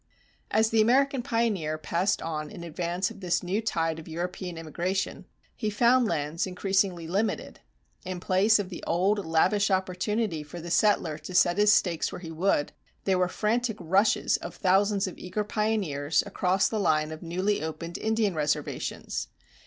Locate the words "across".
16.25-16.67